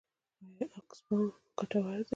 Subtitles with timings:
[0.47, 2.09] آیا اکسس بانک ګټور دی؟